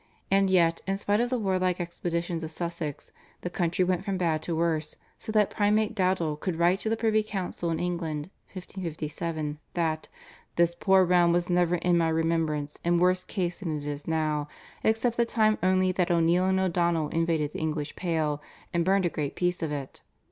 [0.31, 3.11] And yet, in spite of the warlike expeditions of Sussex,
[3.41, 6.97] the country went from bad to worse, so that Primate Dowdall could write to the
[6.97, 10.07] privy council in England (1557) that
[10.55, 14.47] "this poor realm was never in my remembrance in worse case than it is now,
[14.83, 18.41] except the time only that O'Neill and O'Donnell invaded the English Pale
[18.73, 20.01] and burned a great piece of it.